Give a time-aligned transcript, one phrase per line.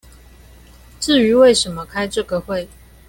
[0.99, 2.67] 至於為什麼開這個會